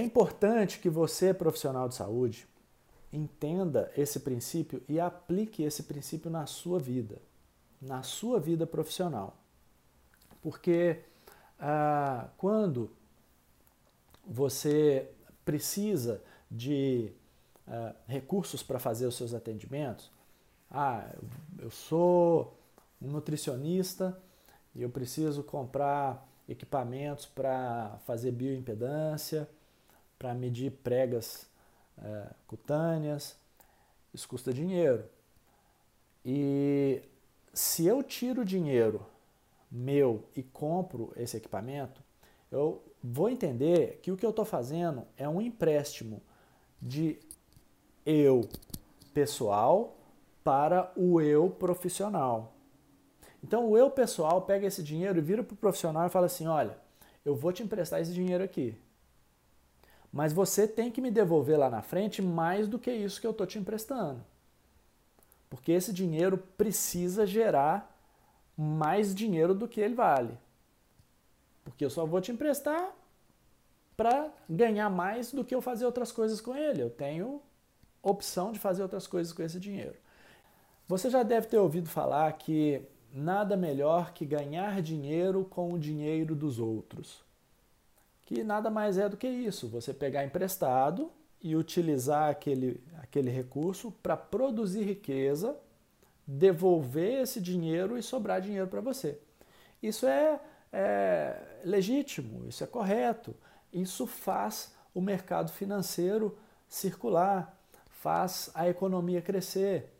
[0.00, 2.48] É importante que você, profissional de saúde,
[3.12, 7.20] entenda esse princípio e aplique esse princípio na sua vida,
[7.78, 9.36] na sua vida profissional.
[10.40, 11.00] Porque
[11.58, 12.90] ah, quando
[14.26, 15.06] você
[15.44, 17.12] precisa de
[17.68, 20.10] ah, recursos para fazer os seus atendimentos,
[20.70, 21.14] ah,
[21.58, 22.56] eu sou
[23.02, 24.18] um nutricionista
[24.74, 29.46] e eu preciso comprar equipamentos para fazer bioimpedância,
[30.20, 31.48] para medir pregas
[31.96, 33.34] é, cutâneas,
[34.12, 35.02] isso custa dinheiro.
[36.22, 37.00] E
[37.54, 39.00] se eu tiro dinheiro
[39.72, 42.02] meu e compro esse equipamento,
[42.52, 46.20] eu vou entender que o que eu estou fazendo é um empréstimo
[46.82, 47.18] de
[48.04, 48.42] eu
[49.14, 49.96] pessoal
[50.44, 52.52] para o eu profissional.
[53.42, 56.46] Então o eu pessoal pega esse dinheiro e vira para o profissional e fala assim:
[56.46, 56.76] olha,
[57.24, 58.76] eu vou te emprestar esse dinheiro aqui.
[60.12, 63.30] Mas você tem que me devolver lá na frente mais do que isso que eu
[63.30, 64.24] estou te emprestando.
[65.48, 67.96] Porque esse dinheiro precisa gerar
[68.56, 70.36] mais dinheiro do que ele vale.
[71.64, 72.92] Porque eu só vou te emprestar
[73.96, 76.82] para ganhar mais do que eu fazer outras coisas com ele.
[76.82, 77.40] Eu tenho
[78.02, 79.96] opção de fazer outras coisas com esse dinheiro.
[80.88, 86.34] Você já deve ter ouvido falar que nada melhor que ganhar dinheiro com o dinheiro
[86.34, 87.29] dos outros
[88.30, 91.10] que nada mais é do que isso, você pegar emprestado
[91.42, 95.58] e utilizar aquele, aquele recurso para produzir riqueza,
[96.24, 99.18] devolver esse dinheiro e sobrar dinheiro para você.
[99.82, 100.40] Isso é,
[100.72, 103.34] é legítimo, isso é correto,
[103.72, 107.58] isso faz o mercado financeiro circular,
[107.88, 109.92] faz a economia crescer.